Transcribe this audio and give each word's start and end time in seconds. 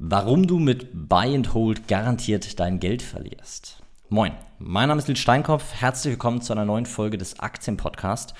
Warum 0.00 0.46
du 0.46 0.60
mit 0.60 0.90
Buy 1.08 1.34
and 1.34 1.54
Hold 1.54 1.88
garantiert 1.88 2.60
dein 2.60 2.78
Geld 2.78 3.02
verlierst. 3.02 3.82
Moin, 4.08 4.30
mein 4.60 4.86
Name 4.86 5.00
ist 5.00 5.08
Lil 5.08 5.16
Steinkopf. 5.16 5.74
Herzlich 5.74 6.12
willkommen 6.12 6.40
zu 6.40 6.52
einer 6.52 6.64
neuen 6.64 6.86
Folge 6.86 7.18
des 7.18 7.40
Aktienpodcasts. 7.40 8.32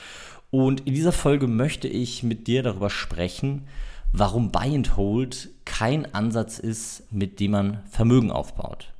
Und 0.53 0.87
in 0.87 0.95
dieser 0.95 1.11
Folge 1.11 1.49
möchte 1.49 1.89
ich 1.89 2.23
mit 2.23 2.47
dir 2.47 2.63
darüber 2.63 2.91
sprechen, 2.91 3.67
warum 4.13 4.53
Buy 4.53 4.73
and 4.77 4.97
Hold 4.97 5.49
kein 5.65 6.15
Ansatz 6.15 6.61
ist, 6.61 7.13
mit 7.13 7.41
dem 7.41 7.51
man 7.51 7.83
Vermögen 7.91 8.31
aufbaut. 8.31 8.93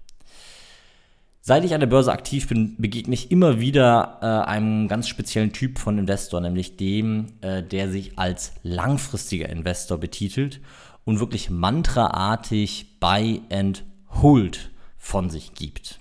Seit 1.49 1.65
ich 1.65 1.73
an 1.73 1.81
der 1.81 1.87
Börse 1.87 2.13
aktiv 2.13 2.47
bin, 2.47 2.77
begegne 2.77 3.15
ich 3.15 3.31
immer 3.31 3.59
wieder 3.59 4.19
äh, 4.21 4.51
einem 4.51 4.87
ganz 4.87 5.09
speziellen 5.09 5.51
Typ 5.51 5.79
von 5.79 5.97
Investor, 5.97 6.43
nämlich 6.43 6.77
dem, 6.77 7.29
äh, 7.41 7.63
der 7.63 7.91
sich 7.91 8.19
als 8.19 8.53
langfristiger 8.65 9.49
Investor 9.49 9.97
betitelt 9.97 10.61
und 11.07 11.21
wirklich 11.21 11.49
mantraartig 11.49 13.01
Buy 13.01 13.41
and 13.51 13.83
Hold 14.11 14.69
von 14.99 15.31
sich 15.31 15.55
gibt. 15.55 16.01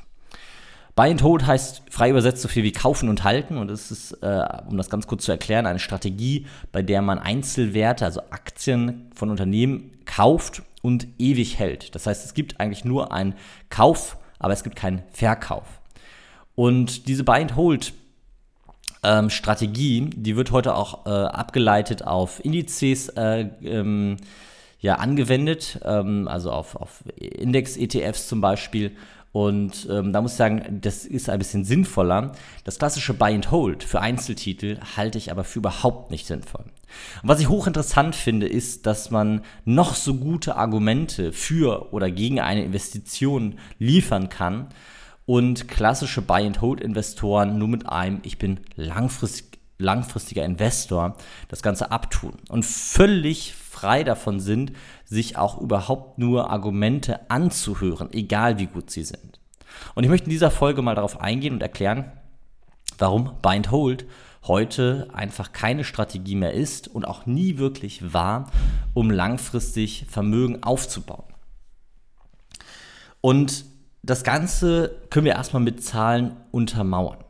Buy 0.97 1.11
and 1.11 1.23
Hold 1.23 1.47
heißt 1.47 1.83
frei 1.91 2.09
übersetzt 2.09 2.41
so 2.41 2.49
viel 2.49 2.65
wie 2.65 2.73
kaufen 2.73 3.07
und 3.07 3.23
halten 3.23 3.55
und 3.55 3.71
es 3.71 3.89
ist, 3.89 4.21
äh, 4.21 4.43
um 4.67 4.75
das 4.75 4.89
ganz 4.89 5.07
kurz 5.07 5.23
zu 5.23 5.31
erklären, 5.31 5.65
eine 5.65 5.79
Strategie, 5.79 6.45
bei 6.73 6.81
der 6.81 7.01
man 7.01 7.19
Einzelwerte, 7.19 8.03
also 8.03 8.19
Aktien 8.31 9.09
von 9.15 9.29
Unternehmen 9.29 9.91
kauft 10.03 10.61
und 10.81 11.07
ewig 11.17 11.57
hält. 11.57 11.95
Das 11.95 12.05
heißt, 12.05 12.25
es 12.25 12.33
gibt 12.33 12.59
eigentlich 12.59 12.83
nur 12.83 13.13
einen 13.13 13.33
Kauf, 13.69 14.17
aber 14.39 14.53
es 14.53 14.63
gibt 14.63 14.75
keinen 14.75 15.03
Verkauf. 15.11 15.81
Und 16.55 17.07
diese 17.07 17.23
Buy 17.23 17.41
and 17.41 17.55
Hold 17.55 17.93
ähm, 19.03 19.29
Strategie, 19.29 20.09
die 20.15 20.35
wird 20.35 20.51
heute 20.51 20.75
auch 20.75 21.05
äh, 21.05 21.09
abgeleitet 21.09 22.03
auf 22.03 22.43
Indizes, 22.43 23.09
äh, 23.09 23.47
ähm, 23.63 24.17
ja 24.79 24.95
angewendet, 24.95 25.79
ähm, 25.83 26.27
also 26.27 26.51
auf, 26.51 26.75
auf 26.75 27.03
Index-ETFs 27.15 28.27
zum 28.27 28.41
Beispiel. 28.41 28.95
Und 29.37 29.87
ähm, 29.91 30.13
da 30.13 30.21
muss 30.23 30.31
ich 30.31 30.37
sagen, 30.37 30.79
das 30.81 31.05
ist 31.05 31.29
ein 31.29 31.37
bisschen 31.37 31.63
sinnvoller. 31.63 32.31
Das 32.63 32.79
klassische 32.79 33.13
Buy 33.13 33.35
and 33.35 33.51
Hold 33.51 33.83
für 33.83 34.01
Einzeltitel 34.01 34.79
halte 34.95 35.19
ich 35.19 35.29
aber 35.29 35.43
für 35.43 35.59
überhaupt 35.59 36.09
nicht 36.09 36.25
sinnvoll. 36.25 36.63
Und 37.21 37.29
was 37.29 37.39
ich 37.39 37.47
hochinteressant 37.47 38.15
finde, 38.15 38.47
ist, 38.47 38.87
dass 38.87 39.11
man 39.11 39.43
noch 39.63 39.93
so 39.93 40.15
gute 40.15 40.55
Argumente 40.55 41.33
für 41.33 41.93
oder 41.93 42.09
gegen 42.09 42.39
eine 42.39 42.63
Investition 42.63 43.59
liefern 43.77 44.29
kann 44.29 44.69
und 45.27 45.67
klassische 45.67 46.23
Buy 46.23 46.47
and 46.47 46.59
Hold 46.61 46.81
Investoren 46.81 47.59
nur 47.59 47.67
mit 47.67 47.87
einem 47.87 48.21
Ich 48.23 48.39
bin 48.39 48.61
langfristig, 48.75 49.59
langfristiger 49.77 50.45
Investor 50.45 51.15
das 51.47 51.61
Ganze 51.61 51.91
abtun 51.91 52.33
und 52.49 52.65
völlig 52.65 53.53
frei 53.77 54.03
davon 54.03 54.39
sind, 54.39 54.73
sich 55.05 55.37
auch 55.37 55.61
überhaupt 55.61 56.17
nur 56.17 56.49
Argumente 56.49 57.29
anzuhören, 57.29 58.09
egal 58.11 58.57
wie 58.57 58.65
gut 58.65 58.89
sie 58.89 59.03
sind. 59.03 59.39
Und 59.93 60.03
ich 60.03 60.09
möchte 60.09 60.25
in 60.25 60.31
dieser 60.31 60.49
Folge 60.49 60.81
mal 60.81 60.95
darauf 60.95 61.21
eingehen 61.21 61.53
und 61.53 61.61
erklären, 61.61 62.11
warum 62.97 63.35
Bind 63.41 63.69
Hold 63.69 64.05
heute 64.47 65.09
einfach 65.13 65.51
keine 65.51 65.83
Strategie 65.83 66.35
mehr 66.35 66.53
ist 66.53 66.87
und 66.87 67.05
auch 67.05 67.27
nie 67.27 67.59
wirklich 67.59 68.13
war, 68.13 68.49
um 68.95 69.11
langfristig 69.11 70.07
Vermögen 70.09 70.63
aufzubauen. 70.63 71.25
Und 73.21 73.65
das 74.01 74.23
Ganze 74.23 74.95
können 75.11 75.25
wir 75.25 75.33
erstmal 75.33 75.61
mit 75.61 75.83
Zahlen 75.83 76.35
untermauern. 76.51 77.26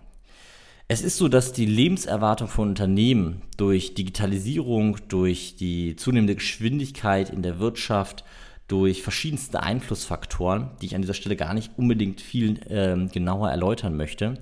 Es 0.90 1.02
ist 1.02 1.18
so, 1.18 1.28
dass 1.28 1.52
die 1.52 1.66
Lebenserwartung 1.66 2.48
von 2.48 2.70
Unternehmen 2.70 3.42
durch 3.58 3.94
Digitalisierung, 3.94 4.98
durch 5.10 5.58
die 5.58 5.98
zunehmende 5.98 6.36
Geschwindigkeit 6.36 7.30
in 7.30 7.42
der 7.42 7.60
Wirtschaft, 7.60 8.24
durch 8.70 9.04
verschiedenste 9.04 9.62
Einflussfaktoren, 9.62 10.72
die 10.82 10.86
ich 10.86 10.96
an 10.96 11.02
dieser 11.02 11.14
Stelle 11.14 11.36
gar 11.36 11.54
nicht 11.54 11.78
unbedingt 11.78 12.22
viel 12.22 12.62
ähm, 12.70 13.10
genauer 13.10 13.50
erläutern 13.50 13.98
möchte, 13.98 14.36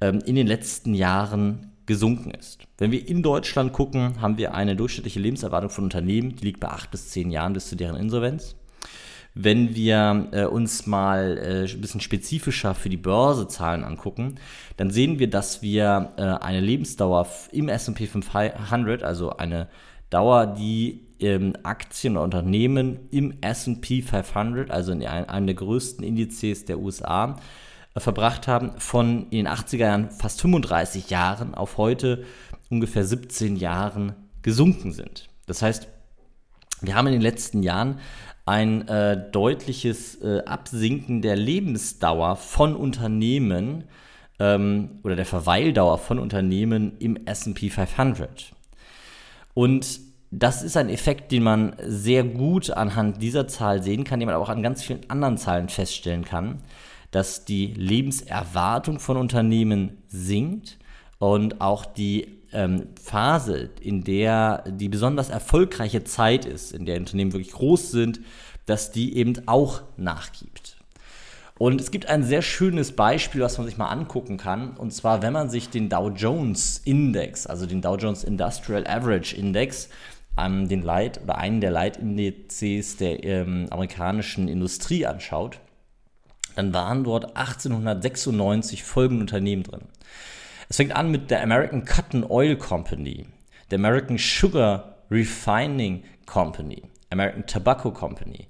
ähm, 0.00 0.20
in 0.24 0.36
den 0.36 0.46
letzten 0.46 0.94
Jahren 0.94 1.72
gesunken 1.86 2.30
ist. 2.30 2.60
Wenn 2.78 2.92
wir 2.92 3.08
in 3.08 3.24
Deutschland 3.24 3.72
gucken, 3.72 4.20
haben 4.20 4.38
wir 4.38 4.54
eine 4.54 4.76
durchschnittliche 4.76 5.18
Lebenserwartung 5.18 5.70
von 5.70 5.84
Unternehmen, 5.84 6.36
die 6.36 6.44
liegt 6.44 6.60
bei 6.60 6.68
acht 6.68 6.92
bis 6.92 7.08
zehn 7.08 7.32
Jahren 7.32 7.54
bis 7.54 7.68
zu 7.68 7.74
deren 7.74 7.96
Insolvenz. 7.96 8.54
Wenn 9.34 9.74
wir 9.74 10.28
äh, 10.32 10.44
uns 10.44 10.86
mal 10.86 11.38
äh, 11.38 11.72
ein 11.72 11.80
bisschen 11.80 12.00
spezifischer 12.00 12.74
für 12.74 12.90
die 12.90 12.98
Börse 12.98 13.48
Zahlen 13.48 13.82
angucken, 13.82 14.36
dann 14.76 14.90
sehen 14.90 15.18
wir, 15.18 15.30
dass 15.30 15.62
wir 15.62 16.12
äh, 16.16 16.22
eine 16.22 16.60
Lebensdauer 16.60 17.26
im 17.50 17.68
S&P 17.68 18.06
500, 18.06 19.02
also 19.02 19.36
eine 19.36 19.68
Dauer, 20.10 20.46
die 20.46 21.06
ähm, 21.20 21.54
Aktien 21.62 22.16
oder 22.16 22.24
Unternehmen 22.24 23.08
im 23.10 23.38
S&P 23.40 24.02
500, 24.02 24.70
also 24.70 24.92
in 24.92 25.06
einem 25.06 25.46
der 25.46 25.56
größten 25.56 26.04
Indizes 26.04 26.66
der 26.66 26.78
USA, 26.78 27.38
äh, 27.94 28.00
verbracht 28.00 28.48
haben, 28.48 28.72
von 28.78 29.28
in 29.30 29.44
den 29.44 29.48
80er 29.48 29.76
Jahren 29.78 30.10
fast 30.10 30.42
35 30.42 31.08
Jahren 31.08 31.54
auf 31.54 31.78
heute 31.78 32.24
ungefähr 32.68 33.04
17 33.04 33.56
Jahren 33.56 34.14
gesunken 34.42 34.92
sind. 34.92 35.28
Das 35.46 35.62
heißt, 35.62 35.88
wir 36.82 36.94
haben 36.96 37.06
in 37.06 37.12
den 37.12 37.22
letzten 37.22 37.62
Jahren 37.62 38.00
ein 38.44 38.88
äh, 38.88 39.30
deutliches 39.30 40.20
äh, 40.20 40.42
Absinken 40.44 41.22
der 41.22 41.36
Lebensdauer 41.36 42.36
von 42.36 42.74
Unternehmen 42.74 43.84
ähm, 44.40 45.00
oder 45.04 45.16
der 45.16 45.26
Verweildauer 45.26 45.98
von 45.98 46.18
Unternehmen 46.18 46.96
im 46.98 47.16
SP 47.26 47.70
500. 47.70 48.52
Und 49.54 50.00
das 50.30 50.62
ist 50.62 50.76
ein 50.76 50.88
Effekt, 50.88 51.30
den 51.30 51.42
man 51.42 51.76
sehr 51.86 52.24
gut 52.24 52.70
anhand 52.70 53.22
dieser 53.22 53.46
Zahl 53.46 53.82
sehen 53.82 54.02
kann, 54.04 54.18
den 54.18 54.26
man 54.26 54.34
aber 54.34 54.44
auch 54.44 54.48
an 54.48 54.62
ganz 54.62 54.82
vielen 54.82 55.08
anderen 55.10 55.36
Zahlen 55.36 55.68
feststellen 55.68 56.24
kann, 56.24 56.62
dass 57.10 57.44
die 57.44 57.66
Lebenserwartung 57.66 58.98
von 58.98 59.18
Unternehmen 59.18 59.98
sinkt 60.08 60.78
und 61.18 61.60
auch 61.60 61.84
die 61.84 62.41
ähm, 62.52 62.88
Phase, 63.02 63.70
in 63.80 64.04
der 64.04 64.64
die 64.66 64.88
besonders 64.88 65.30
erfolgreiche 65.30 66.04
Zeit 66.04 66.44
ist, 66.44 66.72
in 66.72 66.86
der 66.86 66.96
Unternehmen 66.98 67.32
wirklich 67.32 67.52
groß 67.52 67.90
sind, 67.90 68.20
dass 68.66 68.92
die 68.92 69.16
eben 69.16 69.46
auch 69.46 69.82
nachgibt. 69.96 70.76
Und 71.58 71.80
es 71.80 71.90
gibt 71.90 72.06
ein 72.06 72.24
sehr 72.24 72.42
schönes 72.42 72.92
Beispiel, 72.92 73.40
was 73.40 73.58
man 73.58 73.66
sich 73.66 73.76
mal 73.76 73.86
angucken 73.86 74.36
kann. 74.36 74.76
Und 74.76 74.92
zwar, 74.92 75.22
wenn 75.22 75.32
man 75.32 75.48
sich 75.48 75.68
den 75.68 75.88
Dow 75.88 76.10
Jones 76.10 76.80
Index, 76.84 77.46
also 77.46 77.66
den 77.66 77.80
Dow 77.80 77.96
Jones 77.96 78.24
Industrial 78.24 78.84
Average 78.86 79.36
Index, 79.36 79.88
ähm, 80.36 80.68
den 80.68 80.82
Leit 80.82 81.22
oder 81.22 81.38
einen 81.38 81.60
der 81.60 81.70
Leitindizes 81.70 82.96
der 82.96 83.22
ähm, 83.22 83.66
amerikanischen 83.70 84.48
Industrie 84.48 85.06
anschaut, 85.06 85.58
dann 86.56 86.74
waren 86.74 87.04
dort 87.04 87.36
1896 87.36 88.82
folgende 88.82 89.22
Unternehmen 89.22 89.62
drin. 89.62 89.82
Es 90.72 90.76
fängt 90.76 90.96
an 90.96 91.10
mit 91.10 91.30
der 91.30 91.42
American 91.42 91.84
Cotton 91.84 92.24
Oil 92.30 92.56
Company, 92.56 93.26
der 93.70 93.78
American 93.78 94.16
Sugar 94.16 94.94
Refining 95.10 96.02
Company, 96.24 96.80
American 97.10 97.44
Tobacco 97.44 97.90
Company, 97.90 98.48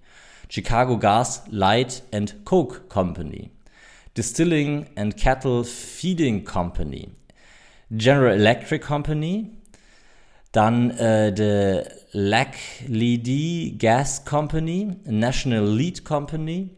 Chicago 0.49 0.97
Gas 1.01 1.43
Light 1.51 2.05
and 2.13 2.45
Coke 2.45 2.89
Company, 2.89 3.51
Distilling 4.17 4.87
and 4.95 5.17
Cattle 5.17 5.65
Feeding 5.65 6.45
Company, 6.45 7.11
General 7.91 8.39
Electric 8.39 8.87
Company, 8.87 9.51
dann 10.53 10.93
äh, 10.93 11.35
the 11.37 11.91
Lac 12.13 12.57
Ledy 12.87 13.75
Gas 13.77 14.25
Company, 14.25 14.97
National 15.07 15.67
Lead 15.67 16.05
Company, 16.05 16.71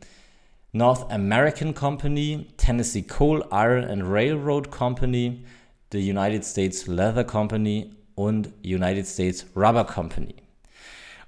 North 0.76 1.08
American 1.12 1.72
Company, 1.72 2.48
Tennessee 2.56 3.02
Coal, 3.02 3.46
Iron 3.52 3.84
and 3.84 4.10
Railroad 4.10 4.72
Company, 4.72 5.44
the 5.92 6.00
United 6.00 6.44
States 6.44 6.88
Leather 6.88 7.22
Company 7.22 7.92
und 8.16 8.48
United 8.64 9.06
States 9.06 9.46
Rubber 9.54 9.84
Company. 9.84 10.34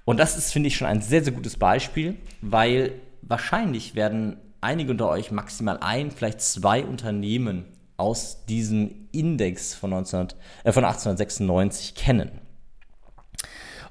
Und 0.03 0.19
das 0.19 0.37
ist, 0.37 0.51
finde 0.51 0.67
ich, 0.67 0.75
schon 0.75 0.87
ein 0.89 1.01
sehr, 1.01 1.23
sehr 1.23 1.31
gutes 1.31 1.55
Beispiel, 1.55 2.17
weil 2.41 2.91
wahrscheinlich 3.21 3.95
werden 3.95 4.35
einige 4.59 4.91
unter 4.91 5.07
euch 5.07 5.31
maximal 5.31 5.77
ein, 5.79 6.11
vielleicht 6.11 6.41
zwei 6.41 6.83
Unternehmen 6.83 7.63
aus 7.95 8.45
diesem 8.47 9.07
Index 9.13 9.73
von, 9.73 9.91
19, 9.91 10.27
äh, 10.65 10.73
von 10.73 10.83
1896 10.83 11.95
kennen. 11.95 12.31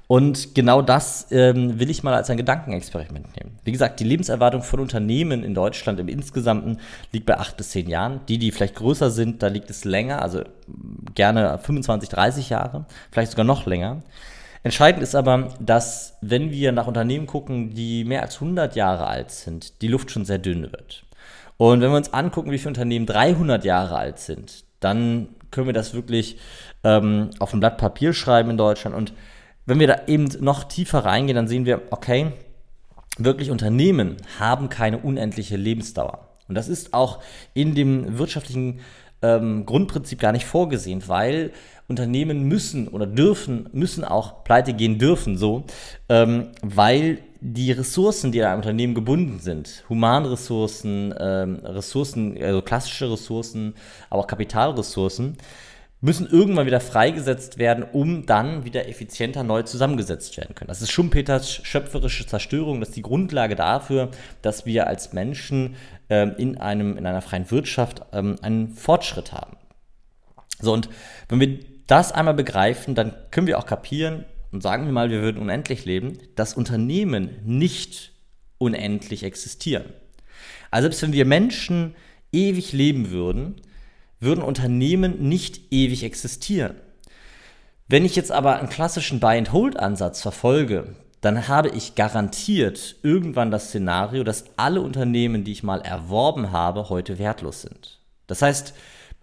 Und 0.07 0.55
genau 0.55 0.81
das 0.81 1.27
ähm, 1.31 1.79
will 1.79 1.89
ich 1.89 2.01
mal 2.01 2.13
als 2.13 2.29
ein 2.29 2.37
Gedankenexperiment 2.37 3.35
nehmen. 3.35 3.59
Wie 3.65 3.73
gesagt, 3.73 3.99
die 3.99 4.05
Lebenserwartung 4.05 4.61
von 4.61 4.79
Unternehmen 4.79 5.43
in 5.43 5.53
Deutschland 5.53 5.99
im 5.99 6.07
Insgesamten 6.07 6.79
liegt 7.11 7.25
bei 7.25 7.37
8 7.37 7.57
bis 7.57 7.71
10 7.71 7.89
Jahren. 7.89 8.21
Die, 8.29 8.37
die 8.37 8.51
vielleicht 8.51 8.75
größer 8.75 9.11
sind, 9.11 9.43
da 9.43 9.47
liegt 9.47 9.69
es 9.69 9.83
länger, 9.83 10.21
also 10.21 10.43
gerne 11.13 11.57
25, 11.57 12.07
30 12.07 12.49
Jahre, 12.49 12.85
vielleicht 13.11 13.31
sogar 13.31 13.43
noch 13.43 13.65
länger. 13.65 14.01
Entscheidend 14.63 15.03
ist 15.03 15.15
aber, 15.15 15.49
dass 15.59 16.17
wenn 16.21 16.51
wir 16.51 16.71
nach 16.71 16.87
Unternehmen 16.87 17.27
gucken, 17.27 17.73
die 17.73 18.05
mehr 18.05 18.21
als 18.21 18.35
100 18.35 18.75
Jahre 18.77 19.07
alt 19.07 19.31
sind, 19.31 19.81
die 19.81 19.87
Luft 19.87 20.11
schon 20.11 20.25
sehr 20.25 20.39
dünn 20.39 20.63
wird. 20.63 21.03
Und 21.57 21.81
wenn 21.81 21.91
wir 21.91 21.97
uns 21.97 22.13
angucken, 22.13 22.51
wie 22.51 22.57
viele 22.57 22.69
Unternehmen 22.69 23.05
300 23.05 23.65
Jahre 23.65 23.97
alt 23.97 24.19
sind, 24.19 24.63
dann 24.79 25.29
können 25.51 25.67
wir 25.67 25.73
das 25.73 25.93
wirklich 25.93 26.37
ähm, 26.83 27.29
auf 27.39 27.53
ein 27.53 27.59
Blatt 27.59 27.77
Papier 27.77 28.13
schreiben 28.13 28.51
in 28.51 28.57
Deutschland 28.57 28.95
und 28.95 29.13
wenn 29.67 29.79
wir 29.79 29.87
da 29.87 30.01
eben 30.07 30.27
noch 30.39 30.63
tiefer 30.63 31.05
reingehen, 31.05 31.35
dann 31.35 31.47
sehen 31.47 31.65
wir, 31.65 31.83
okay, 31.91 32.31
wirklich 33.19 33.51
Unternehmen 33.51 34.17
haben 34.39 34.69
keine 34.69 34.97
unendliche 34.97 35.57
Lebensdauer. 35.57 36.27
Und 36.47 36.55
das 36.55 36.67
ist 36.67 36.93
auch 36.93 37.19
in 37.53 37.75
dem 37.75 38.17
wirtschaftlichen 38.17 38.79
ähm, 39.21 39.65
Grundprinzip 39.65 40.19
gar 40.19 40.31
nicht 40.31 40.45
vorgesehen, 40.45 41.03
weil 41.07 41.51
Unternehmen 41.87 42.43
müssen 42.43 42.87
oder 42.87 43.05
dürfen, 43.05 43.69
müssen 43.73 44.03
auch 44.03 44.43
pleite 44.43 44.73
gehen 44.73 44.99
dürfen, 44.99 45.37
so, 45.37 45.65
ähm, 46.09 46.49
weil 46.61 47.19
die 47.39 47.71
Ressourcen, 47.71 48.31
die 48.31 48.39
in 48.39 48.45
einem 48.45 48.57
Unternehmen 48.57 48.95
gebunden 48.95 49.39
sind, 49.39 49.83
Humanressourcen, 49.89 51.13
ähm, 51.19 51.59
Ressourcen, 51.63 52.41
also 52.41 52.61
klassische 52.61 53.11
Ressourcen, 53.11 53.75
aber 54.09 54.21
auch 54.21 54.27
Kapitalressourcen, 54.27 55.37
müssen 56.07 56.25
irgendwann 56.25 56.65
wieder 56.65 56.79
freigesetzt 56.79 57.57
werden, 57.57 57.83
um 57.83 58.25
dann 58.25 58.63
wieder 58.63 58.87
effizienter 58.87 59.43
neu 59.43 59.63
zusammengesetzt 59.63 60.37
werden 60.37 60.55
können. 60.55 60.69
Das 60.69 60.81
ist 60.81 60.89
Schumpeters 60.89 61.59
schöpferische 61.63 62.25
Zerstörung, 62.25 62.79
das 62.79 62.89
ist 62.89 62.95
die 62.95 63.01
Grundlage 63.01 63.55
dafür, 63.55 64.09
dass 64.41 64.65
wir 64.65 64.87
als 64.87 65.11
Menschen 65.11 65.75
ähm, 66.09 66.33
in, 66.37 66.57
einem, 66.57 66.97
in 66.97 67.05
einer 67.05 67.21
freien 67.21 67.51
Wirtschaft 67.51 68.03
ähm, 68.13 68.37
einen 68.41 68.69
Fortschritt 68.69 69.33
haben. 69.33 69.57
So, 70.61 70.71
und 70.71 70.89
wenn 71.27 71.41
wir 71.41 71.59
das 71.87 72.13
einmal 72.13 72.33
begreifen, 72.33 72.95
dann 72.95 73.13
können 73.29 73.47
wir 73.47 73.59
auch 73.59 73.65
kapieren, 73.65 74.23
und 74.53 74.63
sagen 74.63 74.85
wir 74.85 74.93
mal, 74.93 75.11
wir 75.11 75.21
würden 75.21 75.41
unendlich 75.41 75.83
leben, 75.83 76.19
dass 76.35 76.53
Unternehmen 76.53 77.31
nicht 77.43 78.13
unendlich 78.57 79.23
existieren. 79.23 79.85
Also 80.71 80.85
selbst 80.85 81.01
wenn 81.01 81.11
wir 81.11 81.25
Menschen 81.25 81.95
ewig 82.31 82.71
leben 82.71 83.11
würden, 83.11 83.61
würden 84.19 84.43
Unternehmen 84.43 85.27
nicht 85.27 85.71
ewig 85.71 86.03
existieren. 86.03 86.75
Wenn 87.87 88.05
ich 88.05 88.15
jetzt 88.15 88.31
aber 88.31 88.57
einen 88.57 88.69
klassischen 88.69 89.19
Buy-and-Hold-Ansatz 89.19 90.21
verfolge, 90.21 90.95
dann 91.21 91.47
habe 91.47 91.69
ich 91.69 91.95
garantiert 91.95 92.97
irgendwann 93.01 93.51
das 93.51 93.69
Szenario, 93.69 94.23
dass 94.23 94.45
alle 94.57 94.81
Unternehmen, 94.81 95.43
die 95.43 95.51
ich 95.51 95.63
mal 95.63 95.81
erworben 95.81 96.51
habe, 96.51 96.89
heute 96.89 97.17
wertlos 97.17 97.61
sind. 97.61 97.99
Das 98.27 98.41
heißt, 98.41 98.73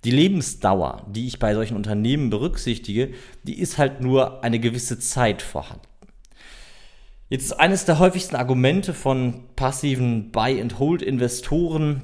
die 0.05 0.11
Lebensdauer, 0.11 1.07
die 1.09 1.27
ich 1.27 1.39
bei 1.39 1.55
solchen 1.55 1.77
Unternehmen 1.77 2.31
berücksichtige, 2.31 3.15
die 3.43 3.59
ist 3.59 3.79
halt 3.79 4.01
nur 4.01 4.43
eine 4.45 4.61
gewisse 4.61 4.99
Zeit 4.99 5.41
vorhanden. 5.41 5.87
Jetzt 7.31 7.47
ist 7.47 7.53
eines 7.53 7.85
der 7.85 7.99
häufigsten 7.99 8.37
Argumente 8.37 8.93
von 8.93 9.45
passiven 9.57 10.31
Buy-and-Hold-Investoren, 10.31 12.03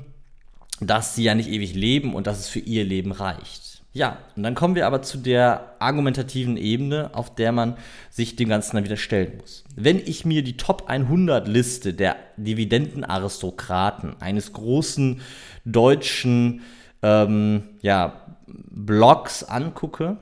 dass 0.81 1.15
sie 1.15 1.25
ja 1.25 1.35
nicht 1.35 1.49
ewig 1.49 1.75
leben 1.75 2.15
und 2.15 2.27
dass 2.27 2.39
es 2.39 2.49
für 2.49 2.61
ihr 2.61 2.85
Leben 2.85 3.13
reicht. 3.13 3.71
Ja, 3.93 4.19
und 4.37 4.45
dann 4.45 4.55
kommen 4.55 4.77
wir 4.77 4.87
aber 4.87 5.03
zu 5.03 5.19
der 5.19 5.75
argumentativen 5.81 6.57
Ebene, 6.57 7.11
auf 7.13 7.35
der 7.35 7.51
man 7.51 7.77
sich 8.09 8.37
dem 8.37 8.49
Ganzen 8.49 8.77
dann 8.77 8.85
wieder 8.85 8.97
stellen 8.97 9.39
muss. 9.39 9.65
Wenn 9.75 9.99
ich 9.99 10.25
mir 10.25 10.45
die 10.45 10.57
Top 10.57 10.89
100 10.89 11.49
Liste 11.49 11.93
der 11.93 12.17
Dividendenaristokraten 12.37 14.21
eines 14.21 14.53
großen 14.53 15.21
deutschen 15.65 16.63
ähm, 17.03 17.65
ja, 17.83 18.37
Blogs 18.47 19.43
angucke, 19.43 20.19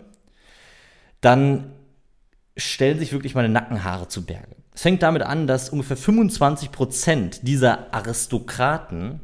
dann 1.21 1.73
stellen 2.57 2.99
sich 2.99 3.13
wirklich 3.13 3.35
meine 3.35 3.51
Nackenhaare 3.51 4.09
zu 4.09 4.25
Berge. 4.25 4.57
Es 4.75 4.83
fängt 4.83 5.03
damit 5.03 5.23
an, 5.23 5.47
dass 5.47 5.69
ungefähr 5.69 5.99
25% 5.99 7.41
dieser 7.43 7.93
Aristokraten 7.93 9.21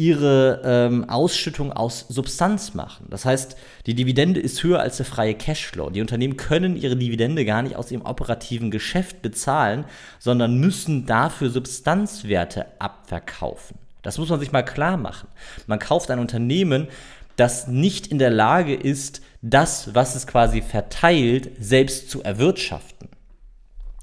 ihre 0.00 0.62
ähm, 0.64 1.10
Ausschüttung 1.10 1.74
aus 1.74 2.06
Substanz 2.08 2.72
machen. 2.72 3.04
Das 3.10 3.26
heißt, 3.26 3.54
die 3.84 3.94
Dividende 3.94 4.40
ist 4.40 4.62
höher 4.62 4.80
als 4.80 4.96
der 4.96 5.04
freie 5.04 5.34
Cashflow. 5.34 5.90
Die 5.90 6.00
Unternehmen 6.00 6.38
können 6.38 6.74
ihre 6.74 6.96
Dividende 6.96 7.44
gar 7.44 7.60
nicht 7.60 7.76
aus 7.76 7.90
ihrem 7.90 8.06
operativen 8.06 8.70
Geschäft 8.70 9.20
bezahlen, 9.20 9.84
sondern 10.18 10.56
müssen 10.56 11.04
dafür 11.04 11.50
Substanzwerte 11.50 12.64
abverkaufen. 12.78 13.76
Das 14.00 14.16
muss 14.16 14.30
man 14.30 14.40
sich 14.40 14.52
mal 14.52 14.62
klar 14.62 14.96
machen. 14.96 15.28
Man 15.66 15.78
kauft 15.78 16.10
ein 16.10 16.18
Unternehmen, 16.18 16.88
das 17.36 17.68
nicht 17.68 18.06
in 18.06 18.18
der 18.18 18.30
Lage 18.30 18.74
ist, 18.74 19.20
das, 19.42 19.94
was 19.94 20.14
es 20.14 20.26
quasi 20.26 20.62
verteilt, 20.62 21.50
selbst 21.58 22.08
zu 22.08 22.22
erwirtschaften. 22.22 23.10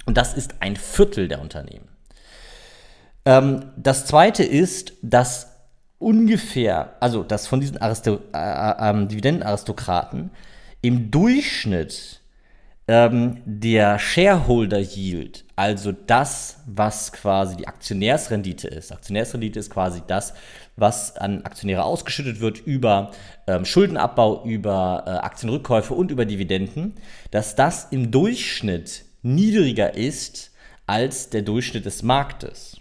Und 0.06 0.16
das 0.16 0.36
ist 0.36 0.54
ein 0.60 0.76
Viertel 0.76 1.28
der 1.28 1.42
Unternehmen. 1.42 1.88
Ähm, 3.26 3.72
das 3.78 4.06
zweite 4.06 4.44
ist, 4.44 4.94
dass 5.02 5.57
ungefähr, 6.00 6.96
also 7.00 7.24
dass 7.24 7.48
von 7.48 7.60
diesen 7.60 7.78
Aristo 7.78 8.20
äh, 8.34 8.38
äh, 8.38 8.90
ähm, 8.90 9.08
Dividendenaristokraten 9.08 10.32
im 10.82 11.10
Durchschnitt 11.12 12.22
ähm, 12.88 13.42
der 13.46 14.00
Shareholder 14.00 14.80
Yield, 14.80 15.44
also 15.56 15.92
das, 15.92 16.60
was 16.66 17.12
quasi 17.12 17.58
die 17.58 17.68
Aktionärsrendite 17.68 18.68
ist. 18.68 18.92
Aktionärsrendite 18.92 19.60
ist 19.60 19.72
quasi 19.72 20.02
das, 20.08 20.34
was 20.78 21.18
an 21.18 21.44
Aktionäre 21.44 21.84
ausgeschüttet 21.84 22.40
wird 22.40 22.60
über 22.60 23.12
ähm, 23.48 23.66
Schuldenabbau, 23.66 24.46
über 24.46 25.04
äh, 25.06 25.10
Aktienrückkäufe 25.10 25.94
und 25.96 26.12
über 26.12 26.26
Dividenden, 26.26 26.94
dass 27.32 27.56
das 27.56 27.88
im 27.92 28.12
Durchschnitt 28.12 29.04
niedriger 29.24 29.96
ist 29.96 30.52
als 30.86 31.30
der 31.30 31.42
Durchschnitt 31.42 31.86
des 31.86 32.04
Marktes. 32.04 32.80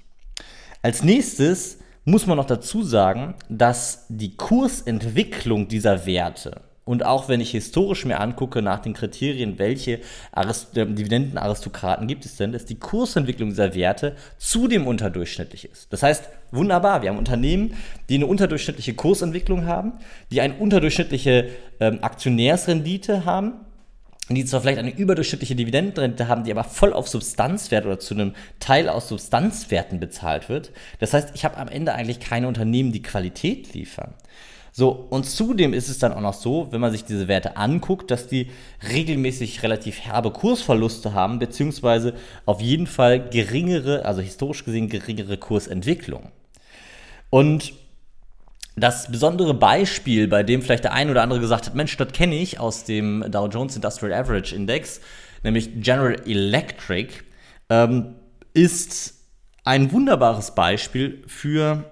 Als 0.82 1.02
nächstes 1.02 1.78
muss 2.06 2.26
man 2.26 2.38
noch 2.38 2.46
dazu 2.46 2.82
sagen, 2.82 3.34
dass 3.50 4.06
die 4.08 4.36
Kursentwicklung 4.36 5.68
dieser 5.68 6.06
Werte 6.06 6.62
und 6.86 7.04
auch 7.04 7.28
wenn 7.28 7.40
ich 7.40 7.50
historisch 7.50 8.04
mir 8.04 8.20
angucke 8.20 8.62
nach 8.62 8.78
den 8.78 8.94
Kriterien, 8.94 9.58
welche 9.58 9.98
Arist 10.30 10.76
äh, 10.76 10.86
Dividendenaristokraten 10.86 12.06
gibt 12.06 12.24
es 12.24 12.36
denn, 12.36 12.52
dass 12.52 12.64
die 12.64 12.78
Kursentwicklung 12.78 13.48
dieser 13.48 13.74
Werte 13.74 14.14
zudem 14.38 14.86
unterdurchschnittlich 14.86 15.68
ist. 15.68 15.92
Das 15.92 16.04
heißt, 16.04 16.28
wunderbar, 16.52 17.02
wir 17.02 17.10
haben 17.10 17.18
Unternehmen, 17.18 17.74
die 18.08 18.14
eine 18.14 18.26
unterdurchschnittliche 18.26 18.94
Kursentwicklung 18.94 19.66
haben, 19.66 19.94
die 20.30 20.40
eine 20.40 20.54
unterdurchschnittliche 20.54 21.48
ähm, 21.80 21.98
Aktionärsrendite 22.02 23.24
haben, 23.24 23.65
die 24.34 24.44
zwar 24.44 24.60
vielleicht 24.60 24.78
eine 24.78 24.96
überdurchschnittliche 24.96 25.54
Dividendenrente 25.54 26.26
haben, 26.26 26.42
die 26.42 26.50
aber 26.50 26.64
voll 26.64 26.92
auf 26.92 27.08
Substanzwert 27.08 27.86
oder 27.86 28.00
zu 28.00 28.14
einem 28.14 28.34
Teil 28.58 28.88
aus 28.88 29.08
Substanzwerten 29.08 30.00
bezahlt 30.00 30.48
wird. 30.48 30.72
Das 30.98 31.12
heißt, 31.12 31.30
ich 31.34 31.44
habe 31.44 31.58
am 31.58 31.68
Ende 31.68 31.94
eigentlich 31.94 32.18
keine 32.18 32.48
Unternehmen, 32.48 32.90
die 32.90 33.02
Qualität 33.02 33.72
liefern. 33.72 34.14
So, 34.72 34.90
und 34.90 35.24
zudem 35.24 35.72
ist 35.72 35.88
es 35.88 36.00
dann 36.00 36.12
auch 36.12 36.20
noch 36.20 36.34
so, 36.34 36.68
wenn 36.70 36.82
man 36.82 36.92
sich 36.92 37.04
diese 37.04 37.28
Werte 37.28 37.56
anguckt, 37.56 38.10
dass 38.10 38.26
die 38.26 38.50
regelmäßig 38.92 39.62
relativ 39.62 40.00
herbe 40.00 40.32
Kursverluste 40.32 41.14
haben, 41.14 41.38
beziehungsweise 41.38 42.12
auf 42.44 42.60
jeden 42.60 42.86
Fall 42.86 43.30
geringere, 43.30 44.04
also 44.04 44.20
historisch 44.20 44.64
gesehen 44.64 44.90
geringere 44.90 45.38
Kursentwicklung. 45.38 46.30
Und 47.30 47.72
das 48.76 49.10
besondere 49.10 49.54
Beispiel, 49.54 50.28
bei 50.28 50.42
dem 50.42 50.60
vielleicht 50.60 50.84
der 50.84 50.92
ein 50.92 51.10
oder 51.10 51.22
andere 51.22 51.40
gesagt 51.40 51.66
hat, 51.66 51.74
Mensch, 51.74 51.96
das 51.96 52.12
kenne 52.12 52.36
ich 52.36 52.60
aus 52.60 52.84
dem 52.84 53.24
Dow 53.30 53.48
Jones 53.48 53.74
Industrial 53.74 54.12
Average 54.12 54.54
Index, 54.54 55.00
nämlich 55.42 55.70
General 55.80 56.20
Electric, 56.26 57.14
ähm, 57.70 58.14
ist 58.52 59.14
ein 59.64 59.90
wunderbares 59.92 60.54
Beispiel 60.54 61.24
für 61.26 61.84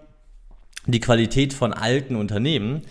die 0.86 1.00
Qualität 1.00 1.54
von 1.54 1.72
alten 1.72 2.16
Unternehmen. 2.16 2.82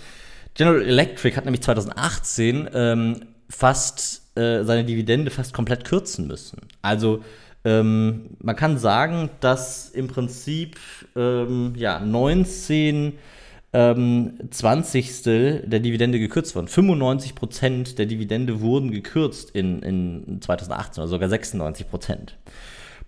General 0.55 0.81
Electric 0.81 1.38
hat 1.38 1.45
nämlich 1.45 1.62
2018 1.62 2.69
ähm, 2.73 3.21
fast 3.50 4.23
äh, 4.35 4.63
seine 4.63 4.83
Dividende 4.85 5.29
fast 5.29 5.53
komplett 5.53 5.85
kürzen 5.85 6.27
müssen. 6.27 6.62
Also 6.81 7.23
ähm, 7.63 8.31
man 8.39 8.55
kann 8.55 8.77
sagen, 8.77 9.29
dass 9.39 9.89
im 9.89 10.07
Prinzip 10.07 10.77
ähm, 11.15 11.73
ja, 11.77 12.00
19 12.00 13.13
ähm, 13.74 14.38
Zwanzigstel 14.51 15.63
der 15.68 15.80
Dividende 15.80 16.20
gekürzt 16.20 16.56
wurden. 16.56 16.68
95 16.68 17.36
Prozent 17.36 17.98
der 17.98 18.06
Dividende 18.06 18.62
wurden 18.62 18.92
gekürzt 18.92 19.51
in, 19.51 19.82
in 19.82 20.42
2018, 20.42 21.01
also 21.01 21.15
sogar 21.15 21.30
96 21.30 21.89
Prozent. 21.89 22.38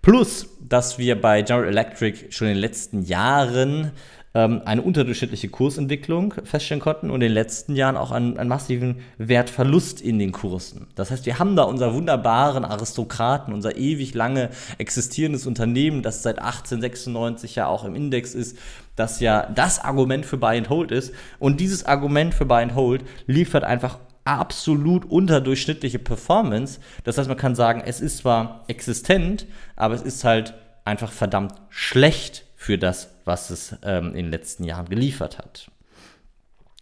Plus, 0.01 0.49
dass 0.61 0.97
wir 0.97 1.19
bei 1.19 1.41
General 1.41 1.67
Electric 1.67 2.31
schon 2.31 2.47
in 2.47 2.55
den 2.55 2.61
letzten 2.61 3.01
Jahren 3.03 3.91
ähm, 4.35 4.61
eine 4.65 4.81
unterdurchschnittliche 4.81 5.47
Kursentwicklung 5.47 6.33
feststellen 6.43 6.81
konnten 6.81 7.09
und 7.09 7.15
in 7.15 7.21
den 7.21 7.31
letzten 7.31 7.75
Jahren 7.75 7.95
auch 7.95 8.11
einen, 8.11 8.37
einen 8.37 8.49
massiven 8.49 8.97
Wertverlust 9.17 10.01
in 10.01 10.19
den 10.19 10.33
Kursen. 10.33 10.87
Das 10.95 11.09
heißt, 11.09 11.25
wir 11.25 11.39
haben 11.39 11.55
da 11.55 11.63
unser 11.63 11.93
wunderbaren 11.93 12.65
Aristokraten, 12.65 13.53
unser 13.53 13.77
ewig 13.77 14.13
lange 14.13 14.49
existierendes 14.77 15.47
Unternehmen, 15.47 16.03
das 16.03 16.21
seit 16.21 16.39
1896 16.39 17.55
ja 17.55 17.67
auch 17.67 17.85
im 17.85 17.95
Index 17.95 18.35
ist, 18.35 18.57
das 18.97 19.21
ja 19.21 19.47
das 19.55 19.79
Argument 19.79 20.25
für 20.25 20.37
Buy 20.37 20.57
and 20.57 20.69
Hold 20.69 20.91
ist. 20.91 21.13
Und 21.39 21.61
dieses 21.61 21.85
Argument 21.85 22.33
für 22.33 22.45
Buy 22.45 22.61
and 22.61 22.75
Hold 22.75 23.05
liefert 23.27 23.63
einfach 23.63 23.99
absolut 24.25 25.05
unterdurchschnittliche 25.05 25.99
Performance. 25.99 26.79
Das 27.05 27.17
heißt, 27.17 27.29
man 27.29 27.37
kann 27.37 27.55
sagen, 27.55 27.81
es 27.85 28.01
ist 28.01 28.17
zwar 28.17 28.65
existent, 28.67 29.45
aber 29.77 29.93
es 29.93 30.01
ist 30.01 30.25
halt 30.25 30.55
einfach 30.83 31.11
verdammt 31.11 31.53
schlecht 31.69 32.43
für 32.55 32.77
das, 32.77 33.14
was 33.25 33.49
es 33.49 33.75
ähm, 33.83 34.09
in 34.09 34.25
den 34.25 34.31
letzten 34.31 34.63
Jahren 34.63 34.87
geliefert 34.87 35.37
hat. 35.37 35.69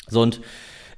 So, 0.08 0.22
und 0.22 0.42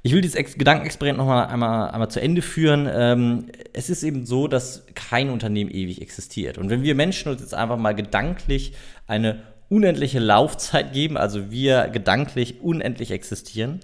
Ich 0.06 0.12
will 0.12 0.20
dieses 0.20 0.36
Ex 0.36 0.56
Gedankenexperiment 0.56 1.18
nochmal 1.18 1.48
einmal, 1.48 1.90
einmal 1.90 2.08
zu 2.08 2.20
Ende 2.20 2.40
führen. 2.40 2.88
Ähm, 2.88 3.46
es 3.72 3.90
ist 3.90 4.04
eben 4.04 4.24
so, 4.24 4.46
dass 4.46 4.86
kein 4.94 5.30
Unternehmen 5.30 5.68
ewig 5.68 6.00
existiert. 6.00 6.58
Und 6.58 6.70
wenn 6.70 6.84
wir 6.84 6.94
Menschen 6.94 7.32
uns 7.32 7.40
jetzt 7.40 7.54
einfach 7.54 7.76
mal 7.76 7.92
gedanklich 7.92 8.74
eine 9.08 9.42
unendliche 9.68 10.20
Laufzeit 10.20 10.92
geben, 10.92 11.16
also 11.16 11.50
wir 11.50 11.88
gedanklich 11.88 12.60
unendlich 12.60 13.10
existieren, 13.10 13.80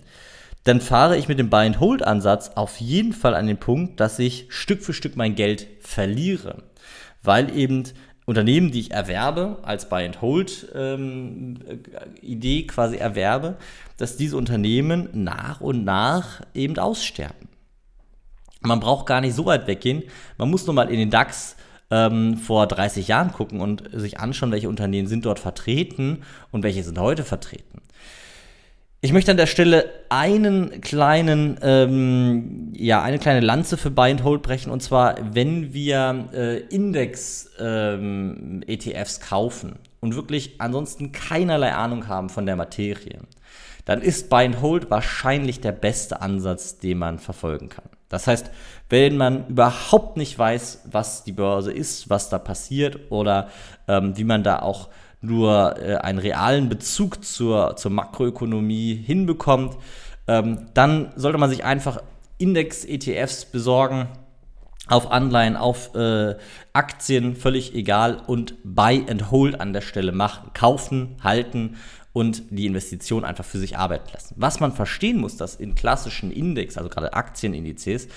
dann 0.63 0.81
fahre 0.81 1.17
ich 1.17 1.27
mit 1.27 1.41
dem 1.41 1.51
Buy-and-Hold-Ansatz 1.51 2.51
auf 2.55 2.81
jeden 2.81 3.15
Fall 3.15 3.35
an 3.35 3.49
den 3.49 3.59
Punkt, 3.59 3.99
dass 3.99 4.21
ich 4.21 4.47
Stück 4.49 4.85
für 4.85 4.93
Stück 4.93 5.17
mein 5.17 5.35
Geld 5.35 5.67
verliere. 5.81 6.63
Weil 7.25 7.53
eben 7.57 7.83
Unternehmen, 8.25 8.71
die 8.71 8.81
ich 8.81 8.93
erwerbe, 8.93 9.59
als 9.63 9.89
Buy-and-Hold-Idee 9.89 12.61
ähm, 12.61 12.67
quasi 12.67 12.97
erwerbe, 12.97 13.57
dass 13.97 14.17
diese 14.17 14.37
Unternehmen 14.37 15.09
nach 15.13 15.61
und 15.61 15.85
nach 15.85 16.43
eben 16.55 16.79
aussterben. 16.79 17.49
Man 18.61 18.79
braucht 18.79 19.07
gar 19.07 19.21
nicht 19.21 19.35
so 19.35 19.47
weit 19.47 19.67
weggehen. 19.67 20.05
Man 20.39 20.51
muss 20.51 20.67
nur 20.67 20.75
mal 20.75 20.89
in 20.89 20.99
den 20.99 21.11
DAX 21.11 21.57
ähm, 21.91 22.39
vor 22.39 22.69
30 22.69 23.09
Jahren 23.09 23.33
gucken 23.33 23.61
und 23.61 23.91
sich 23.93 24.21
anschauen, 24.21 24.53
welche 24.53 24.69
Unternehmen 24.69 25.09
sind 25.09 25.27
dort 25.27 25.41
vertreten 25.41 26.23
und 26.53 26.63
welche 26.63 26.85
sind 26.85 26.99
heute 26.99 27.25
vertreten. 27.25 27.83
Ich 29.05 29.13
möchte 29.13 29.33
an 29.33 29.37
der 29.37 29.49
Stelle 29.49 29.91
einen 30.11 30.81
kleinen, 30.81 31.59
ähm, 31.61 32.73
ja, 32.73 33.03
eine 33.03 33.19
kleine 33.19 33.41
Lanze 33.41 33.77
für 33.77 33.91
Buy 33.91 34.13
and 34.13 34.23
Hold 34.23 34.43
brechen. 34.43 34.71
Und 34.71 34.81
zwar, 34.81 35.17
wenn 35.35 35.75
wir 35.75 36.29
äh, 36.33 36.59
Index-ETFs 36.59 37.57
ähm, 37.59 39.29
kaufen 39.29 39.81
und 39.99 40.15
wirklich 40.15 40.61
ansonsten 40.61 41.11
keinerlei 41.11 41.75
Ahnung 41.75 42.07
haben 42.07 42.29
von 42.29 42.47
der 42.47 42.55
Materie, 42.55 43.19
dann 43.87 44.03
ist 44.03 44.31
Buy 44.31 44.47
and 44.47 44.63
Hold 44.63 44.89
wahrscheinlich 44.89 45.61
der 45.61 45.73
beste 45.73 46.21
Ansatz, 46.21 46.79
den 46.79 46.99
man 46.99 47.19
verfolgen 47.19 47.71
kann. 47.71 47.87
Das 48.09 48.29
heißt, 48.29 48.53
wenn 48.89 49.17
man 49.17 49.49
überhaupt 49.49 50.17
nicht 50.17 50.39
weiß, 50.39 50.83
was 50.93 51.25
die 51.25 51.33
Börse 51.33 51.73
ist, 51.73 52.09
was 52.09 52.29
da 52.29 52.39
passiert 52.39 53.11
oder 53.11 53.49
ähm, 53.89 54.17
wie 54.17 54.23
man 54.23 54.45
da 54.45 54.61
auch 54.61 54.91
nur 55.23 55.77
äh, 55.79 55.97
einen 55.97 56.19
realen 56.19 56.69
Bezug 56.69 57.25
zur, 57.25 57.77
zur 57.77 57.91
Makroökonomie 57.91 58.95
hinbekommt, 58.95 59.77
ähm, 60.27 60.67
dann 60.75 61.13
sollte 61.17 61.39
man 61.39 61.51
sich 61.51 61.65
einfach 61.65 62.03
Index-ETFs 62.39 63.47
besorgen 63.47 64.09
auf 64.89 65.11
Anleihen, 65.11 65.57
auf 65.57 65.95
äh, 65.95 66.35
Aktien, 66.73 67.37
völlig 67.37 67.75
egal 67.75 68.21
und 68.27 68.57
Buy 68.65 69.05
and 69.09 69.31
Hold 69.31 69.61
an 69.61 69.73
der 69.73 69.81
Stelle 69.81 70.13
machen. 70.13 70.51
Kaufen, 70.55 71.17
halten 71.23 71.77
und 72.13 72.43
die 72.51 72.67
Investition 72.67 73.25
einfach 73.25 73.45
für 73.45 73.59
sich 73.59 73.79
arbeiten 73.79 74.11
lassen. 74.13 74.35
Was 74.37 74.61
man 74.61 74.73
verstehen 74.73 75.19
muss, 75.19 75.37
dass 75.37 75.55
in 75.55 75.75
klassischen 75.75 76.31
Index, 76.31 76.77
also 76.77 76.91
gerade 76.91 77.15
Aktienindizes, 77.15 78.09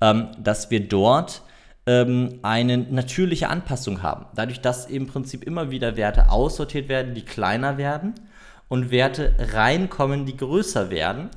ähm, 0.00 0.28
dass 0.38 0.70
wir 0.70 0.86
dort 0.86 1.42
ähm, 1.90 2.38
eine 2.42 2.78
natürliche 2.78 3.48
Anpassung 3.48 4.02
haben. 4.02 4.26
Dadurch, 4.36 4.60
dass 4.60 4.86
im 4.86 5.08
Prinzip 5.08 5.42
immer 5.42 5.72
wieder 5.72 5.96
Werte 5.96 6.30
aussortiert 6.30 6.88
werden, 6.88 7.14
die 7.14 7.24
kleiner 7.24 7.78
werden 7.78 8.14
und 8.68 8.92
Werte 8.92 9.34
reinkommen, 9.38 10.24
die 10.24 10.36
größer 10.36 10.90
werden 10.90 11.30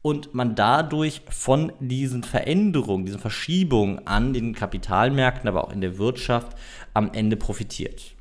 und 0.00 0.32
man 0.32 0.54
dadurch 0.54 1.20
von 1.28 1.72
diesen 1.80 2.22
Veränderungen, 2.22 3.04
diesen 3.04 3.20
Verschiebungen 3.20 4.06
an 4.06 4.32
den 4.32 4.54
Kapitalmärkten, 4.54 5.46
aber 5.46 5.64
auch 5.64 5.72
in 5.72 5.82
der 5.82 5.98
Wirtschaft 5.98 6.56
am 6.94 7.12
Ende 7.12 7.36
profitiert. 7.36 8.14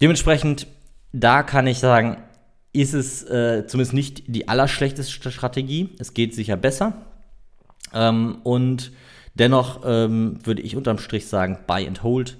Dementsprechend, 0.00 0.66
da 1.12 1.44
kann 1.44 1.68
ich 1.68 1.78
sagen, 1.78 2.16
ist 2.72 2.94
es 2.94 3.22
äh, 3.22 3.64
zumindest 3.68 3.94
nicht 3.94 4.22
die 4.26 4.48
allerschlechteste 4.48 5.30
Strategie. 5.30 5.90
Es 6.00 6.14
geht 6.14 6.34
sicher 6.34 6.56
besser. 6.56 6.94
Ähm, 7.94 8.38
und 8.42 8.90
Dennoch 9.38 9.82
ähm, 9.84 10.38
würde 10.44 10.62
ich 10.62 10.76
unterm 10.76 10.98
Strich 10.98 11.28
sagen, 11.28 11.58
Buy 11.66 11.86
and 11.86 12.02
Hold 12.02 12.36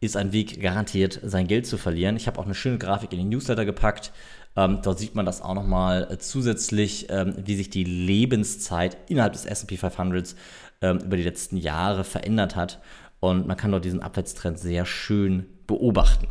ist 0.00 0.16
ein 0.16 0.32
Weg 0.32 0.60
garantiert, 0.60 1.20
sein 1.22 1.46
Geld 1.46 1.66
zu 1.66 1.76
verlieren. 1.76 2.16
Ich 2.16 2.26
habe 2.26 2.38
auch 2.38 2.46
eine 2.46 2.54
schöne 2.54 2.78
Grafik 2.78 3.12
in 3.12 3.18
den 3.18 3.28
Newsletter 3.28 3.64
gepackt. 3.64 4.12
Ähm, 4.56 4.80
dort 4.82 4.98
sieht 4.98 5.14
man 5.14 5.26
das 5.26 5.42
auch 5.42 5.54
nochmal 5.54 6.08
äh, 6.10 6.18
zusätzlich, 6.18 7.06
ähm, 7.10 7.34
wie 7.44 7.54
sich 7.54 7.70
die 7.70 7.84
Lebenszeit 7.84 8.96
innerhalb 9.08 9.34
des 9.34 9.44
SP 9.46 9.76
500s 9.76 10.34
ähm, 10.80 10.98
über 10.98 11.16
die 11.16 11.22
letzten 11.22 11.56
Jahre 11.56 12.02
verändert 12.02 12.56
hat. 12.56 12.80
Und 13.20 13.46
man 13.46 13.56
kann 13.56 13.70
dort 13.70 13.84
diesen 13.84 14.02
Abwärtstrend 14.02 14.58
sehr 14.58 14.86
schön 14.86 15.46
beobachten. 15.66 16.26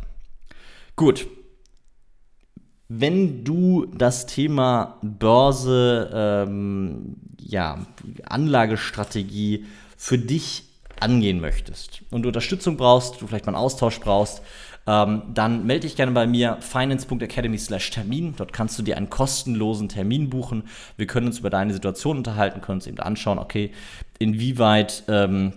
Gut. 0.96 1.26
Wenn 2.92 3.44
du 3.44 3.86
das 3.86 4.26
Thema 4.26 4.98
Börse, 5.00 6.10
ähm, 6.12 7.14
ja, 7.38 7.86
Anlagestrategie 8.24 9.64
für 9.96 10.18
dich 10.18 10.64
angehen 10.98 11.40
möchtest 11.40 12.02
und 12.10 12.22
du 12.22 12.28
Unterstützung 12.30 12.76
brauchst, 12.76 13.22
du 13.22 13.28
vielleicht 13.28 13.46
mal 13.46 13.54
einen 13.54 13.62
Austausch 13.62 14.00
brauchst, 14.00 14.42
ähm, 14.88 15.22
dann 15.32 15.66
melde 15.66 15.86
dich 15.86 15.94
gerne 15.94 16.10
bei 16.10 16.26
mir 16.26 16.56
finance.academy/termin. 16.58 18.34
Dort 18.36 18.52
kannst 18.52 18.76
du 18.76 18.82
dir 18.82 18.96
einen 18.96 19.08
kostenlosen 19.08 19.88
Termin 19.88 20.28
buchen. 20.28 20.64
Wir 20.96 21.06
können 21.06 21.28
uns 21.28 21.38
über 21.38 21.50
deine 21.50 21.72
Situation 21.72 22.16
unterhalten, 22.16 22.60
können 22.60 22.78
uns 22.78 22.88
eben 22.88 22.98
anschauen, 22.98 23.38
okay, 23.38 23.70
inwieweit 24.18 25.04
ähm, 25.06 25.52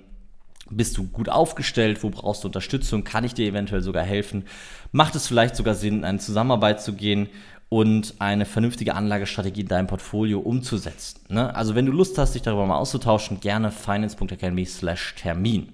bist 0.70 0.98
du 0.98 1.08
gut 1.08 1.30
aufgestellt, 1.30 2.04
wo 2.04 2.10
brauchst 2.10 2.44
du 2.44 2.48
Unterstützung, 2.48 3.04
kann 3.04 3.24
ich 3.24 3.34
dir 3.34 3.48
eventuell 3.48 3.82
sogar 3.82 4.04
helfen, 4.04 4.46
macht 4.92 5.16
es 5.16 5.28
vielleicht 5.28 5.56
sogar 5.56 5.76
Sinn, 5.76 6.00
in 6.00 6.06
eine 6.06 6.20
Zusammenarbeit 6.20 6.82
zu 6.82 6.94
gehen 6.94 7.30
und 7.70 8.16
eine 8.20 8.46
vernünftige 8.46 8.96
Anlagestrategie 8.96 9.62
in 9.62 9.68
deinem 9.68 9.88
Portfolio 9.88 10.40
umzusetzen. 10.40 11.22
Ne? 11.30 11.56
Also 11.56 11.76
wenn 11.76 11.86
du 11.86 11.92
Lust 11.92 12.18
hast, 12.18 12.36
dich 12.36 12.44
darüber 12.44 12.66
mal 12.66 12.78
auszutauschen, 12.78 13.40
gerne 13.40 13.72
finance.academy 13.72 14.66
slash 14.66 15.16
Termin. 15.16 15.70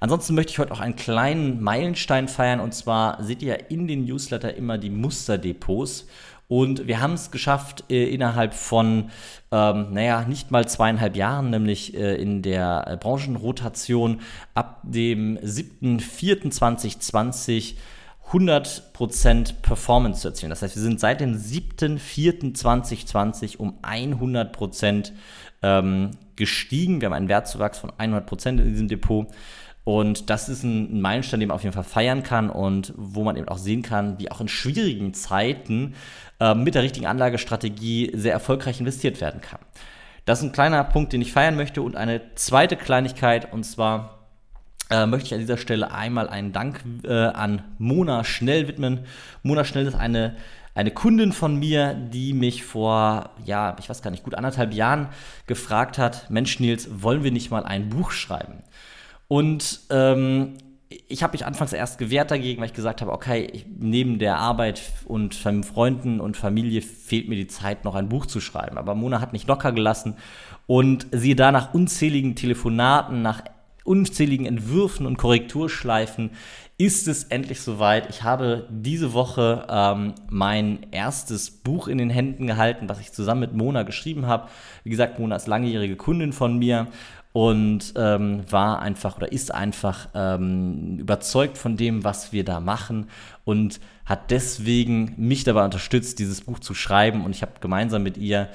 Ansonsten 0.00 0.34
möchte 0.34 0.52
ich 0.52 0.58
heute 0.58 0.72
auch 0.72 0.80
einen 0.80 0.96
kleinen 0.96 1.60
Meilenstein 1.60 2.28
feiern 2.28 2.60
und 2.60 2.72
zwar 2.72 3.22
seht 3.22 3.42
ihr 3.42 3.70
in 3.70 3.88
den 3.88 4.04
Newsletter 4.04 4.54
immer 4.54 4.78
die 4.78 4.90
Musterdepots 4.90 6.06
und 6.48 6.86
wir 6.86 7.00
haben 7.00 7.12
es 7.12 7.30
geschafft 7.30 7.84
äh, 7.90 8.12
innerhalb 8.12 8.54
von, 8.54 9.10
ähm, 9.52 9.92
naja, 9.92 10.24
nicht 10.24 10.50
mal 10.50 10.66
zweieinhalb 10.66 11.14
Jahren, 11.14 11.50
nämlich 11.50 11.94
äh, 11.94 12.14
in 12.14 12.40
der 12.42 12.86
äh, 12.88 12.96
Branchenrotation 12.96 14.22
ab 14.54 14.80
dem 14.82 15.38
7.4.2020 15.38 17.74
100% 18.32 19.54
Performance 19.62 20.20
zu 20.20 20.28
erzielen. 20.28 20.50
Das 20.50 20.60
heißt, 20.62 20.76
wir 20.76 20.82
sind 20.82 21.00
seit 21.00 21.20
dem 21.20 21.34
7.4.2020 21.34 23.56
um 23.56 23.78
100% 23.82 25.12
ähm, 25.62 26.10
gestiegen. 26.36 27.00
Wir 27.00 27.06
haben 27.06 27.14
einen 27.14 27.28
Wertzuwachs 27.28 27.78
von 27.78 27.90
100% 27.92 28.48
in 28.48 28.68
diesem 28.68 28.88
Depot. 28.88 29.26
Und 29.88 30.28
das 30.28 30.50
ist 30.50 30.64
ein 30.64 31.00
Meilenstein, 31.00 31.40
den 31.40 31.48
man 31.48 31.54
auf 31.54 31.62
jeden 31.62 31.72
Fall 31.72 31.82
feiern 31.82 32.22
kann 32.22 32.50
und 32.50 32.92
wo 32.98 33.24
man 33.24 33.36
eben 33.36 33.48
auch 33.48 33.56
sehen 33.56 33.80
kann, 33.80 34.18
wie 34.18 34.30
auch 34.30 34.38
in 34.38 34.46
schwierigen 34.46 35.14
Zeiten 35.14 35.94
äh, 36.40 36.54
mit 36.54 36.74
der 36.74 36.82
richtigen 36.82 37.06
Anlagestrategie 37.06 38.10
sehr 38.12 38.34
erfolgreich 38.34 38.80
investiert 38.80 39.22
werden 39.22 39.40
kann. 39.40 39.60
Das 40.26 40.40
ist 40.40 40.44
ein 40.44 40.52
kleiner 40.52 40.84
Punkt, 40.84 41.14
den 41.14 41.22
ich 41.22 41.32
feiern 41.32 41.56
möchte. 41.56 41.80
Und 41.80 41.96
eine 41.96 42.34
zweite 42.34 42.76
Kleinigkeit, 42.76 43.50
und 43.50 43.64
zwar 43.64 44.26
äh, 44.90 45.06
möchte 45.06 45.28
ich 45.28 45.32
an 45.32 45.40
dieser 45.40 45.56
Stelle 45.56 45.90
einmal 45.90 46.28
einen 46.28 46.52
Dank 46.52 46.84
äh, 47.04 47.10
an 47.10 47.62
Mona 47.78 48.24
Schnell 48.24 48.68
widmen. 48.68 49.06
Mona 49.42 49.64
Schnell 49.64 49.86
ist 49.86 49.94
eine, 49.94 50.36
eine 50.74 50.90
Kundin 50.90 51.32
von 51.32 51.56
mir, 51.56 51.94
die 51.94 52.34
mich 52.34 52.62
vor, 52.62 53.30
ja, 53.46 53.74
ich 53.80 53.88
weiß 53.88 54.02
gar 54.02 54.10
nicht, 54.10 54.22
gut 54.22 54.34
anderthalb 54.34 54.74
Jahren 54.74 55.08
gefragt 55.46 55.96
hat, 55.96 56.28
Mensch 56.28 56.60
Nils, 56.60 56.90
wollen 57.00 57.24
wir 57.24 57.32
nicht 57.32 57.50
mal 57.50 57.64
ein 57.64 57.88
Buch 57.88 58.10
schreiben? 58.10 58.64
Und 59.28 59.80
ähm, 59.90 60.54
ich 61.06 61.22
habe 61.22 61.32
mich 61.32 61.44
anfangs 61.44 61.72
erst 61.72 61.98
gewehrt 61.98 62.30
dagegen, 62.30 62.60
weil 62.60 62.68
ich 62.68 62.74
gesagt 62.74 63.02
habe, 63.02 63.12
okay, 63.12 63.48
ich, 63.52 63.66
neben 63.78 64.18
der 64.18 64.38
Arbeit 64.38 64.80
und 65.06 65.34
Freunden 65.34 66.20
und 66.20 66.36
Familie 66.36 66.80
fehlt 66.80 67.28
mir 67.28 67.36
die 67.36 67.46
Zeit, 67.46 67.84
noch 67.84 67.94
ein 67.94 68.08
Buch 68.08 68.26
zu 68.26 68.40
schreiben. 68.40 68.78
Aber 68.78 68.94
Mona 68.94 69.20
hat 69.20 69.34
nicht 69.34 69.46
locker 69.46 69.72
gelassen 69.72 70.16
und 70.66 71.06
sie 71.12 71.36
da 71.36 71.52
nach 71.52 71.74
unzähligen 71.74 72.36
Telefonaten, 72.36 73.20
nach 73.20 73.42
unzähligen 73.84 74.46
Entwürfen 74.46 75.06
und 75.06 75.16
Korrekturschleifen 75.18 76.30
ist 76.80 77.08
es 77.08 77.24
endlich 77.24 77.60
soweit. 77.60 78.08
Ich 78.08 78.22
habe 78.22 78.68
diese 78.70 79.12
Woche 79.12 79.66
ähm, 79.68 80.14
mein 80.30 80.86
erstes 80.92 81.50
Buch 81.50 81.88
in 81.88 81.98
den 81.98 82.08
Händen 82.08 82.46
gehalten, 82.46 82.88
was 82.88 83.00
ich 83.00 83.12
zusammen 83.12 83.40
mit 83.40 83.52
Mona 83.52 83.82
geschrieben 83.82 84.26
habe. 84.26 84.48
Wie 84.84 84.90
gesagt, 84.90 85.18
Mona 85.18 85.34
ist 85.34 85.48
langjährige 85.48 85.96
Kundin 85.96 86.32
von 86.32 86.58
mir 86.58 86.86
und 87.32 87.92
ähm, 87.96 88.50
war 88.50 88.80
einfach 88.80 89.16
oder 89.16 89.30
ist 89.30 89.54
einfach 89.54 90.08
ähm, 90.14 90.98
überzeugt 90.98 91.58
von 91.58 91.76
dem, 91.76 92.04
was 92.04 92.32
wir 92.32 92.44
da 92.44 92.60
machen 92.60 93.08
und 93.44 93.80
hat 94.04 94.30
deswegen 94.30 95.14
mich 95.16 95.44
dabei 95.44 95.64
unterstützt, 95.64 96.18
dieses 96.18 96.40
Buch 96.40 96.58
zu 96.58 96.74
schreiben. 96.74 97.24
Und 97.24 97.34
ich 97.34 97.42
habe 97.42 97.52
gemeinsam 97.60 98.02
mit 98.02 98.16
ihr 98.16 98.48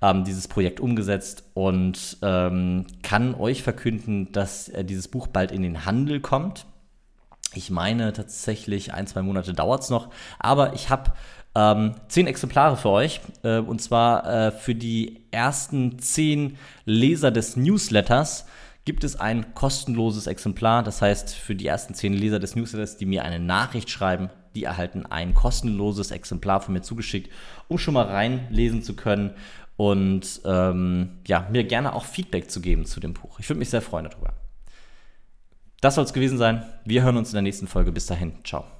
ähm, 0.00 0.24
dieses 0.24 0.48
Projekt 0.48 0.80
umgesetzt 0.80 1.44
und 1.54 2.18
ähm, 2.22 2.86
kann 3.02 3.34
euch 3.34 3.62
verkünden, 3.62 4.32
dass 4.32 4.68
äh, 4.68 4.84
dieses 4.84 5.08
Buch 5.08 5.26
bald 5.26 5.52
in 5.52 5.62
den 5.62 5.84
Handel 5.84 6.20
kommt. 6.20 6.66
Ich 7.54 7.70
meine 7.70 8.12
tatsächlich, 8.12 8.94
ein, 8.94 9.08
zwei 9.08 9.22
Monate 9.22 9.52
dauert 9.52 9.82
es 9.82 9.90
noch, 9.90 10.08
aber 10.38 10.72
ich 10.74 10.88
habe 10.88 11.12
Ähm, 11.54 11.94
zehn 12.08 12.26
Exemplare 12.26 12.76
für 12.76 12.90
euch. 12.90 13.20
Äh, 13.42 13.58
und 13.58 13.80
zwar 13.80 14.26
äh, 14.26 14.50
für 14.52 14.74
die 14.74 15.26
ersten 15.30 15.98
zehn 15.98 16.56
Leser 16.84 17.30
des 17.30 17.56
Newsletters 17.56 18.46
gibt 18.84 19.04
es 19.04 19.18
ein 19.18 19.54
kostenloses 19.54 20.26
Exemplar. 20.26 20.82
Das 20.82 21.02
heißt, 21.02 21.34
für 21.34 21.54
die 21.54 21.66
ersten 21.66 21.94
zehn 21.94 22.12
Leser 22.12 22.38
des 22.38 22.56
Newsletters, 22.56 22.96
die 22.96 23.06
mir 23.06 23.24
eine 23.24 23.38
Nachricht 23.38 23.90
schreiben, 23.90 24.30
die 24.54 24.64
erhalten 24.64 25.06
ein 25.06 25.34
kostenloses 25.34 26.10
Exemplar 26.10 26.60
von 26.60 26.74
mir 26.74 26.82
zugeschickt, 26.82 27.30
um 27.68 27.78
schon 27.78 27.94
mal 27.94 28.06
reinlesen 28.06 28.82
zu 28.82 28.96
können 28.96 29.32
und 29.76 30.40
ähm, 30.44 31.20
ja, 31.26 31.46
mir 31.50 31.64
gerne 31.64 31.94
auch 31.94 32.04
Feedback 32.04 32.50
zu 32.50 32.60
geben 32.60 32.84
zu 32.84 33.00
dem 33.00 33.14
Buch. 33.14 33.38
Ich 33.38 33.48
würde 33.48 33.60
mich 33.60 33.70
sehr 33.70 33.82
freuen 33.82 34.08
darüber. 34.10 34.34
Das 35.80 35.94
soll 35.94 36.04
es 36.04 36.12
gewesen 36.12 36.36
sein. 36.36 36.62
Wir 36.84 37.02
hören 37.02 37.16
uns 37.16 37.30
in 37.30 37.34
der 37.34 37.42
nächsten 37.42 37.66
Folge. 37.66 37.90
Bis 37.90 38.06
dahin. 38.06 38.34
Ciao. 38.44 38.79